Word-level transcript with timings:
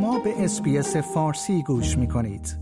شما 0.00 0.18
به 0.18 0.44
SBS 0.44 0.96
فارسی 0.96 1.62
گوش 1.62 1.98
می 1.98 2.08
کنید. 2.08 2.56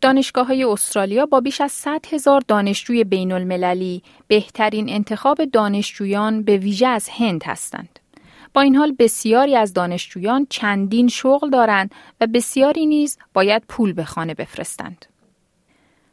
دانشگاه 0.00 0.46
های 0.46 0.64
استرالیا 0.64 1.26
با 1.26 1.40
بیش 1.40 1.60
از 1.60 1.72
100 1.72 2.00
هزار 2.10 2.42
دانشجوی 2.48 3.04
بین 3.04 3.32
المللی 3.32 4.02
بهترین 4.28 4.88
انتخاب 4.88 5.44
دانشجویان 5.44 6.42
به 6.42 6.56
ویژه 6.56 6.86
از 6.86 7.08
هند 7.08 7.42
هستند. 7.44 7.98
با 8.54 8.60
این 8.60 8.76
حال 8.76 8.94
بسیاری 8.98 9.56
از 9.56 9.72
دانشجویان 9.72 10.46
چندین 10.50 11.08
شغل 11.08 11.50
دارند 11.50 11.94
و 12.20 12.26
بسیاری 12.26 12.86
نیز 12.86 13.18
باید 13.34 13.62
پول 13.68 13.92
به 13.92 14.04
خانه 14.04 14.34
بفرستند. 14.34 15.06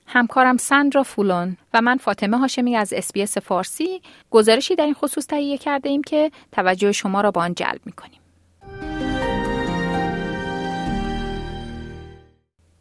همکارم 0.08 0.58
سندرا 0.58 1.04
فولون 1.04 1.58
و 1.74 1.82
من 1.82 1.98
فاطمه 1.98 2.38
هاشمی 2.38 2.76
از 2.76 2.94
SBS 2.94 3.38
فارسی 3.38 4.02
گزارشی 4.32 4.76
در 4.76 4.86
این 4.86 4.94
خصوص 4.94 5.26
تهیه 5.26 5.58
کرده 5.58 5.90
ایم 5.90 6.02
که 6.02 6.32
توجه 6.52 6.92
شما 6.92 7.22
را 7.22 7.32
با 7.32 7.42
آن 7.42 7.54
جلب 7.54 7.82
می 7.86 7.92
کنیم. 7.92 8.25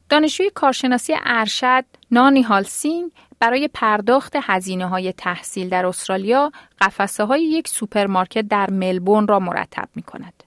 دانشجوی 0.09 0.51
کارشناسی 0.51 1.15
ارشد 1.25 1.85
نانی 2.11 2.43
هالسینگ 2.43 3.11
برای 3.41 3.69
پرداخت 3.75 4.33
هزینه 4.43 4.87
های 4.87 5.12
تحصیل 5.12 5.69
در 5.69 5.87
استرالیا 5.87 6.53
قفسه 6.81 7.25
های 7.25 7.43
یک 7.43 7.69
سوپرمارکت 7.69 8.48
در 8.48 8.71
ملبورن 8.71 9.27
را 9.27 9.39
مرتب 9.39 9.89
می 9.95 10.03
کند. 10.03 10.43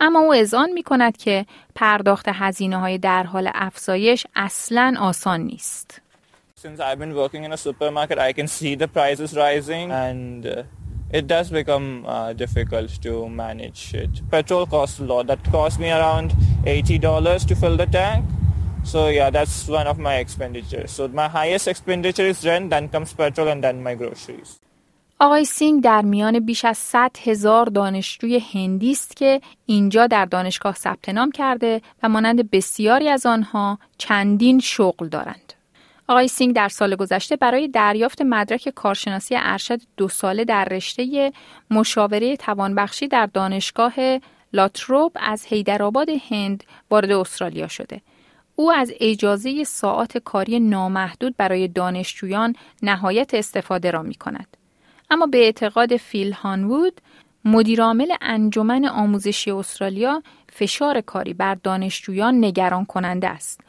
اما 0.00 0.20
او 0.20 0.34
اذعان 0.34 0.70
می 0.72 0.82
کند 0.82 1.16
که 1.16 1.46
پرداخت 1.74 2.26
هزینه 2.28 2.76
های 2.76 2.98
در 2.98 3.22
حال 3.22 3.50
افزایش 3.54 4.26
اصلا 4.36 4.94
آسان 5.00 5.40
نیست. 5.40 6.00
Since 6.56 6.80
I've 6.80 6.98
been 6.98 7.14
working 7.14 7.44
in 7.44 7.52
a 7.52 7.56
supermarket, 7.56 8.18
I 8.18 8.32
can 8.32 8.48
see 8.48 8.74
the 8.74 8.88
prices 8.88 9.36
rising 9.36 9.92
and 9.92 10.44
uh, 10.44 10.64
it 11.18 11.28
does 11.28 11.50
become 11.50 12.04
uh, 12.04 12.32
difficult 12.32 12.90
to 13.02 13.28
manage 13.28 13.94
it. 13.94 14.10
Petrol 14.30 14.66
costs 14.66 14.98
a 14.98 15.04
lot. 15.04 15.28
That 15.28 15.40
cost 15.52 15.78
me 15.78 15.90
around 15.90 16.32
$80 16.64 17.46
to 17.48 17.54
fill 17.54 17.76
the 17.76 17.86
tank. 17.86 18.24
So 18.92 19.08
yeah, 19.08 19.28
that's 19.28 19.68
one 19.68 19.86
of 19.86 19.98
my 19.98 20.14
expenditures. 20.24 20.90
So 20.96 21.02
my 21.08 21.28
highest 21.28 21.68
expenditure 21.68 22.28
is 22.32 22.38
rent, 22.46 22.70
then 22.70 22.88
comes 22.88 23.12
petrol 23.12 23.48
and 23.48 23.62
then 23.62 23.82
my 23.82 23.94
groceries. 23.94 24.60
آقای 25.20 25.44
سینگ 25.44 25.82
در 25.82 26.02
میان 26.02 26.40
بیش 26.40 26.64
از 26.64 26.78
100 26.78 27.10
هزار 27.22 27.66
دانشجوی 27.66 28.38
هندی 28.52 28.90
است 28.90 29.16
که 29.16 29.40
اینجا 29.66 30.06
در 30.06 30.24
دانشگاه 30.24 30.74
ثبت 30.74 31.08
نام 31.08 31.30
کرده 31.30 31.80
و 32.02 32.08
مانند 32.08 32.50
بسیاری 32.50 33.08
از 33.08 33.26
آنها 33.26 33.78
چندین 33.98 34.60
شغل 34.60 35.08
دارند. 35.08 35.52
آقای 36.08 36.28
سینگ 36.28 36.54
در 36.54 36.68
سال 36.68 36.96
گذشته 36.96 37.36
برای 37.36 37.68
دریافت 37.68 38.22
مدرک 38.22 38.68
کارشناسی 38.68 39.34
ارشد 39.38 39.80
دو 39.96 40.08
ساله 40.08 40.44
در 40.44 40.64
رشته 40.64 41.32
مشاوره 41.70 42.36
توانبخشی 42.36 43.08
در 43.08 43.26
دانشگاه 43.26 43.94
لاتروب 44.52 45.12
از 45.20 45.44
هیدرآباد 45.44 46.08
هند 46.30 46.64
وارد 46.90 47.10
استرالیا 47.10 47.68
شده. 47.68 48.00
او 48.60 48.72
از 48.72 48.92
اجازه 49.00 49.64
ساعات 49.64 50.18
کاری 50.18 50.60
نامحدود 50.60 51.36
برای 51.36 51.68
دانشجویان 51.68 52.54
نهایت 52.82 53.34
استفاده 53.34 53.90
را 53.90 54.02
می 54.02 54.14
کند. 54.14 54.56
اما 55.10 55.26
به 55.26 55.38
اعتقاد 55.38 55.96
فیل 55.96 56.32
هانوود 56.32 57.00
مدیرعامل 57.44 58.12
انجمن 58.20 58.84
آموزشی 58.84 59.50
استرالیا 59.50 60.22
فشار 60.52 61.00
کاری 61.00 61.34
بر 61.34 61.54
دانشجویان 61.54 62.44
نگران 62.44 62.84
کننده 62.84 63.28
است 63.28 63.60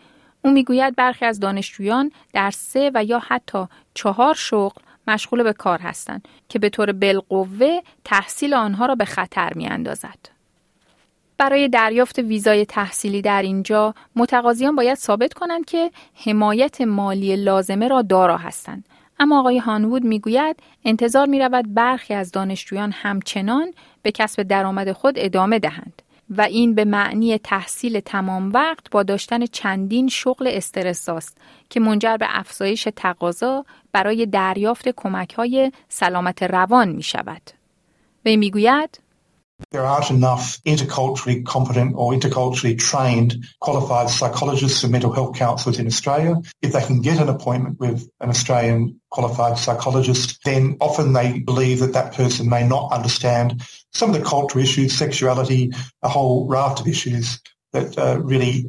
او 0.41 0.51
می‌گوید 0.51 0.95
برخی 0.95 1.25
از 1.25 1.39
دانشجویان 1.39 2.11
در 2.33 2.51
سه 2.51 2.91
و 2.93 3.03
یا 3.03 3.19
حتی 3.19 3.65
چهار 3.93 4.33
شغل 4.33 4.81
مشغول 5.07 5.43
به 5.43 5.53
کار 5.53 5.79
هستند 5.79 6.27
که 6.49 6.59
به 6.59 6.69
طور 6.69 6.91
بالقوه 6.91 7.79
تحصیل 8.03 8.53
آنها 8.53 8.85
را 8.85 8.95
به 8.95 9.05
خطر 9.05 9.53
می 9.53 9.67
اندازد. 9.67 10.38
برای 11.39 11.69
دریافت 11.69 12.19
ویزای 12.19 12.65
تحصیلی 12.65 13.21
در 13.21 13.41
اینجا 13.41 13.93
متقاضیان 14.15 14.75
باید 14.75 14.97
ثابت 14.97 15.33
کنند 15.33 15.65
که 15.65 15.91
حمایت 16.25 16.81
مالی 16.81 17.35
لازمه 17.35 17.87
را 17.87 18.01
دارا 18.01 18.37
هستند. 18.37 18.85
اما 19.19 19.39
آقای 19.39 19.57
هانوود 19.57 20.03
می‌گوید 20.03 20.55
انتظار 20.85 21.27
می 21.27 21.39
رود 21.39 21.73
برخی 21.73 22.13
از 22.13 22.31
دانشجویان 22.31 22.91
همچنان 22.91 23.73
به 24.01 24.11
کسب 24.11 24.43
درآمد 24.43 24.91
خود 24.91 25.13
ادامه 25.17 25.59
دهند. 25.59 26.01
و 26.29 26.41
این 26.41 26.75
به 26.75 26.85
معنی 26.85 27.37
تحصیل 27.37 27.99
تمام 27.99 28.51
وقت 28.53 28.89
با 28.91 29.03
داشتن 29.03 29.45
چندین 29.45 30.07
شغل 30.07 30.47
استرس 30.47 31.09
است 31.09 31.37
که 31.69 31.79
منجر 31.79 32.17
به 32.17 32.25
افزایش 32.29 32.87
تقاضا 32.95 33.65
برای 33.91 34.25
دریافت 34.25 34.89
کمک 34.89 35.33
های 35.33 35.71
سلامت 35.87 36.43
روان 36.43 36.89
می 36.89 37.03
شود. 37.03 37.41
وی 38.25 38.37
می 38.37 38.51
گوید 38.51 38.99
There 39.71 39.85
aren't 39.85 40.09
enough 40.09 40.61
interculturally 40.63 41.45
competent 41.45 41.93
or 41.95 42.13
interculturally 42.13 42.77
trained 42.77 43.45
qualified 43.59 44.09
psychologists 44.09 44.83
and 44.83 44.91
mental 44.91 45.11
health 45.11 45.35
counsellors 45.35 45.79
in 45.79 45.87
Australia. 45.87 46.35
If 46.61 46.73
they 46.73 46.81
can 46.81 47.01
get 47.01 47.21
an 47.21 47.29
appointment 47.29 47.79
with 47.79 48.09
an 48.19 48.29
Australian 48.29 48.99
qualified 49.11 49.57
psychologist, 49.57 50.39
then 50.45 50.77
often 50.79 51.13
they 51.13 51.39
believe 51.39 51.79
that 51.79 51.93
that 51.93 52.13
person 52.13 52.49
may 52.49 52.67
not 52.67 52.91
understand 52.91 53.61
some 53.93 54.09
of 54.09 54.17
the 54.17 54.25
cultural 54.25 54.63
issues, 54.63 54.93
sexuality, 54.93 55.71
a 56.01 56.09
whole 56.09 56.47
raft 56.47 56.79
of 56.79 56.87
issues 56.87 57.39
that 57.73 57.97
uh, 57.97 58.19
really 58.21 58.65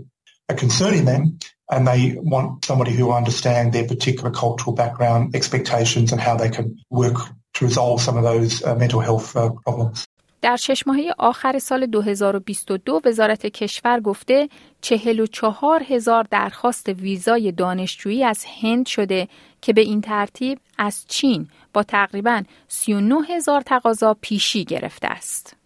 are 0.49 0.57
concerning 0.57 1.05
them 1.05 1.39
and 1.71 1.87
they 1.87 2.17
want 2.19 2.65
somebody 2.65 2.93
who 2.93 3.13
understands 3.13 3.73
their 3.73 3.87
particular 3.87 4.31
cultural 4.31 4.75
background, 4.75 5.35
expectations 5.37 6.13
and 6.13 6.21
how 6.21 6.37
they 6.37 6.51
can 6.51 6.77
work 6.91 7.17
to 7.55 7.65
resolve 7.65 8.01
some 8.01 8.17
of 8.17 8.25
those 8.25 8.63
uh, 8.65 8.75
mental 8.75 9.01
health 9.01 9.37
uh, 9.37 9.51
problems. 9.65 10.07
در 10.43 10.57
شش 10.57 10.87
ماهه 10.87 11.15
آخر 11.19 11.59
سال 11.59 11.87
2022 11.87 13.01
وزارت 13.05 13.47
کشور 13.47 14.01
گفته 14.01 14.49
44 14.81 15.83
هزار 15.83 16.27
درخواست 16.31 16.89
ویزای 16.89 17.53
دانشجویی 17.53 18.25
از 18.25 18.45
هند 18.63 18.87
شده 18.87 19.29
که 19.61 19.73
به 19.73 19.81
این 19.81 20.01
ترتیب 20.01 20.59
از 20.79 21.05
چین 21.09 21.49
با 21.73 21.83
تقریبا 21.83 22.43
39 22.69 23.27
هزار 23.29 23.61
تقاضا 23.61 24.17
پیشی 24.21 24.65
گرفته 24.65 25.09
است. 25.09 25.57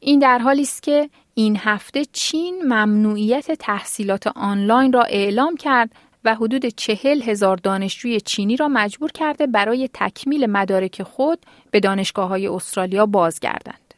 این 0.00 0.18
در 0.18 0.38
حالی 0.38 0.62
است 0.62 0.82
که 0.82 1.10
این 1.34 1.56
هفته 1.56 2.04
چین 2.04 2.62
ممنوعیت 2.62 3.52
تحصیلات 3.52 4.26
آنلاین 4.26 4.92
را 4.92 5.02
اعلام 5.02 5.56
کرد 5.56 5.90
و 6.24 6.34
حدود 6.34 6.66
چهل 6.66 7.22
هزار 7.22 7.56
دانشجوی 7.56 8.20
چینی 8.20 8.56
را 8.56 8.68
مجبور 8.68 9.12
کرده 9.12 9.46
برای 9.46 9.88
تکمیل 9.94 10.46
مدارک 10.46 11.02
خود 11.02 11.38
به 11.70 11.80
دانشگاه 11.80 12.28
های 12.28 12.46
استرالیا 12.46 13.06
بازگردند. 13.06 13.89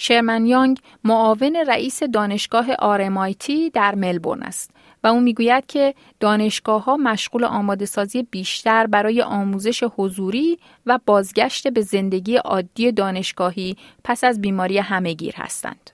شرمن 0.00 0.46
یانگ 0.46 0.78
معاون 1.04 1.56
رئیس 1.66 2.02
دانشگاه 2.02 2.72
آرمایتی 2.74 3.70
در 3.70 3.94
ملبورن 3.94 4.42
است 4.42 4.70
و 5.04 5.06
او 5.06 5.20
می‌گوید 5.20 5.66
که 5.66 5.94
دانشگاه 6.20 6.84
ها 6.84 6.96
مشغول 6.96 7.44
آماده 7.44 7.86
سازی 7.86 8.22
بیشتر 8.22 8.86
برای 8.86 9.22
آموزش 9.22 9.84
حضوری 9.96 10.58
و 10.86 10.98
بازگشت 11.06 11.68
به 11.68 11.80
زندگی 11.80 12.36
عادی 12.36 12.92
دانشگاهی 12.92 13.76
پس 14.04 14.24
از 14.24 14.40
بیماری 14.40 14.78
همهگیر 14.78 15.34
هستند. 15.36 15.90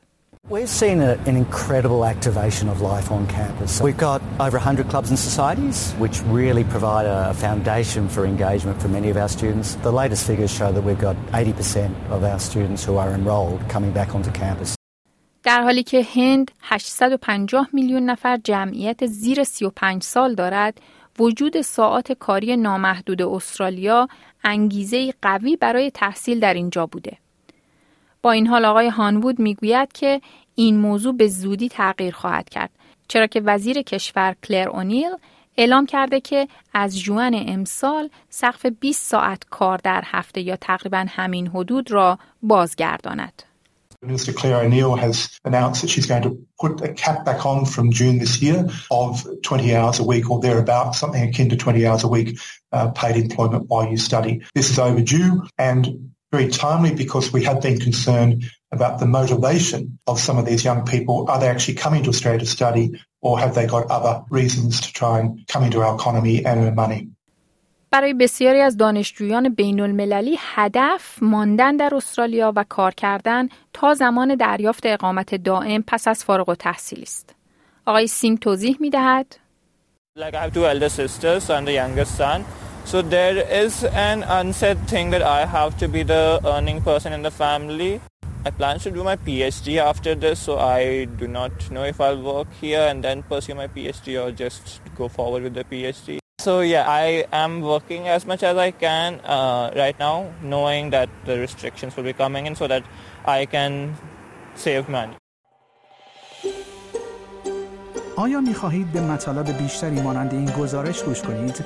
We've 0.50 0.69
seen 0.69 1.00
a, 1.00 1.12
an 1.25 1.37
incredible 1.37 2.05
activation 2.05 2.69
of 2.69 2.82
life 2.82 3.10
on 3.10 3.27
campus. 3.28 3.81
We've 3.81 3.97
got 3.97 4.21
over 4.38 4.59
100 4.59 4.91
clubs 4.91 5.09
and 5.09 5.19
societies, 5.19 5.94
which 5.94 6.21
really 6.25 6.65
provide 6.65 7.06
a 7.06 7.32
foundation 7.32 8.09
for 8.09 8.27
engagement 8.27 8.78
for 8.83 8.88
many 8.88 9.09
of 9.09 9.16
our 9.16 9.31
students. 9.31 9.77
The 9.77 9.91
latest 9.91 10.27
figures 10.27 10.50
show 10.50 10.71
that 10.71 10.83
we've 10.83 10.99
got 10.99 11.16
80% 11.33 12.10
of 12.10 12.25
our 12.25 12.38
students 12.38 12.84
who 12.84 12.99
are 12.99 13.09
enrolled 13.15 13.66
coming 13.71 13.93
back 13.93 14.15
onto 14.15 14.31
campus. 14.33 14.77
در 15.43 15.62
حالی 15.62 15.83
که 15.83 16.06
هند 16.15 16.50
850 16.60 17.69
میلیون 17.72 18.03
نفر 18.03 18.37
جمعیت 18.44 19.06
زیر 19.06 19.44
35 19.44 20.03
سال 20.03 20.34
دارد، 20.34 20.81
وجود 21.19 21.60
ساعات 21.60 22.12
کاری 22.12 22.56
نامحدود 22.56 23.22
استرالیا 23.22 24.09
انگیزه 24.44 25.15
قوی 25.22 25.56
برای 25.56 25.91
تحصیل 25.91 26.41
در 26.41 26.54
اینجا 26.54 26.87
بوده. 26.87 27.19
با 28.24 28.32
این 28.32 28.47
حال 28.47 28.65
آقای 28.65 28.88
هانوود 28.88 29.38
می‌گوید 29.38 29.92
که 29.92 30.21
این 30.54 30.76
موضوع 30.78 31.16
به 31.16 31.28
زودی 31.28 31.68
تغییر 31.68 32.15
خواهد 32.15 32.48
کرد 32.48 32.71
چرا 33.09 33.26
که 33.26 33.41
وزیر 33.41 33.82
کشور 33.82 34.36
کلر 34.44 34.68
اونیل 34.68 35.10
اعلام 35.56 35.86
کرده 35.86 36.21
که 36.21 36.48
از 36.74 36.98
جوان 37.00 37.44
امسال 37.47 38.10
سقف 38.30 38.66
20 38.66 39.10
ساعت 39.10 39.42
کار 39.50 39.80
در 39.84 40.03
هفته 40.06 40.41
یا 40.41 40.56
تقریبا 40.56 41.06
همین 41.09 41.47
حدود 41.47 41.91
را 41.91 42.18
بازگرداند. 42.42 43.42
Minister 44.03 44.32
Claire 44.32 44.60
O'Neill 44.66 44.97
has 44.97 45.16
announced 45.44 45.80
that 45.80 45.88
she's 45.88 46.06
going 46.06 46.22
to 46.28 46.32
put 46.60 46.72
a 46.82 46.92
cap 46.92 47.24
back 47.24 47.47
on 47.47 47.65
from 47.65 47.91
June 47.91 48.18
this 48.18 48.42
year 48.42 48.68
of 48.91 49.27
20 49.42 49.74
hours 49.77 49.98
a 49.98 50.04
week 50.04 50.30
or 50.30 50.41
thereabouts, 50.41 50.98
something 50.98 51.22
akin 51.28 51.48
to 51.48 51.56
20 51.56 51.86
hours 51.86 52.04
a 52.04 52.09
week 52.09 52.38
uh, 52.72 52.88
paid 52.91 53.16
employment 53.16 53.65
while 53.68 53.86
you 53.86 53.97
study. 53.97 54.42
This 54.54 54.68
is 54.70 54.78
overdue 54.78 55.42
and 55.59 56.14
very 56.34 56.47
timely 56.47 56.93
because 56.93 57.34
we 57.34 57.43
have 57.43 57.61
been 57.61 57.79
concerned 57.79 58.43
about 58.72 58.99
the 58.99 59.05
motivation 59.05 59.99
of 60.05 60.20
some 60.20 60.37
of 60.37 60.46
these 60.46 60.64
young 60.64 60.85
people. 60.85 61.29
Are 61.29 61.40
they 61.40 61.47
actually 61.47 61.76
coming 61.76 62.03
to 62.03 62.09
Australia 62.09 62.40
to 62.40 62.46
study 62.46 62.85
or 63.22 63.40
have 63.40 63.55
they 63.55 63.66
got 63.66 63.90
other 63.90 64.23
reasons 64.29 64.81
to 64.81 64.93
try 64.93 65.20
and 65.20 65.28
come 65.47 65.64
into 65.64 65.81
our 65.81 65.96
economy 65.96 66.46
and 66.46 66.59
earn 66.66 66.76
money? 66.76 67.08
برای 67.91 68.14
بسیاری 68.14 68.61
از 68.61 68.78
دانشجویان 68.78 69.49
بین 69.49 69.79
المللی 69.79 70.37
هدف 70.40 71.17
ماندن 71.22 71.78
در 71.78 71.96
استرالیا 71.96 72.53
و 72.55 72.66
کار 72.70 72.93
کردن 72.93 73.47
تا 73.73 73.93
زمان 73.93 74.35
دریافت 74.35 74.85
اقامت 74.85 75.35
دائم 75.35 75.84
پس 75.87 76.08
از 76.08 76.23
فارغ 76.23 76.49
و 76.49 76.55
تحصیل 76.55 77.02
است. 77.02 77.35
آقای 77.85 78.08
سینگ 78.08 78.40
توضیح 78.40 78.78
می 78.79 78.90
دهد. 78.90 79.35
Like 80.17 80.35
I 80.35 80.41
have 80.41 80.53
two 80.53 80.66
elder 80.66 80.90
sisters 80.90 81.49
and 81.49 81.67
a 81.70 81.73
youngest 81.73 82.17
son. 82.17 82.62
So 82.85 83.02
there 83.02 83.37
is 83.37 83.84
an 83.84 84.23
unsaid 84.23 84.79
thing 84.87 85.11
that 85.11 85.22
I 85.22 85.46
have 85.46 85.78
to 85.78 85.87
be 85.87 86.03
the 86.03 86.40
earning 86.43 86.81
person 86.81 87.14
in 87.14 87.22
the 87.22 87.31
family. 87.31 88.02
I 88.46 88.52
plan 88.52 88.79
to 88.79 88.90
do 88.90 89.03
my 89.03 89.16
PhD 89.16 89.78
after 89.78 90.16
this, 90.16 90.40
so 90.40 90.58
I 90.58 91.05
do 91.05 91.28
not 91.28 91.70
know 91.70 91.84
if 91.84 91.99
I'll 92.02 92.22
work 92.22 92.47
here 92.59 92.81
and 92.81 93.03
then 93.03 93.22
pursue 93.23 93.53
my 93.53 93.67
PhD 93.67 94.22
or 94.22 94.31
just 94.31 94.81
go 94.96 95.08
forward 95.08 95.43
with 95.43 95.53
the 95.53 95.66
PhD. 95.66 96.20
So 96.40 96.61
yeah, 96.61 96.85
I 96.87 97.26
am 97.34 97.61
working 97.61 98.08
as 98.08 98.26
much 98.26 98.43
as 98.43 98.55
I 98.55 98.72
can 98.72 99.20
uh, 99.26 99.72
right 99.76 99.97
now, 99.99 100.31
knowing 100.41 100.90
that 100.91 101.09
the 101.26 101.37
restrictions 101.37 101.96
will 101.97 102.05
be 102.05 102.14
coming 102.14 102.46
in 102.47 102.55
so 102.55 102.66
that 102.67 102.84
I 103.26 103.46
can 103.46 103.96
save 104.55 104.87
money. 104.90 105.16
آیا 108.16 108.41
می 108.41 108.53
خواهید 108.53 108.91
به 108.91 109.02
مطالب 109.02 109.58
بیشتری 109.58 110.02
مانند 110.02 110.34
این 110.34 110.46
گزارش 110.46 111.03
گوش 111.03 111.22
کنید؟ 111.22 111.66